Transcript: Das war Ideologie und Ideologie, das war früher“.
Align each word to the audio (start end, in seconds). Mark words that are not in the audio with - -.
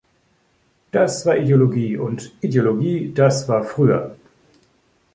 Das 0.89 1.27
war 1.27 1.37
Ideologie 1.37 1.95
und 1.95 2.31
Ideologie, 2.41 3.11
das 3.13 3.47
war 3.47 3.63
früher“. 3.63 4.15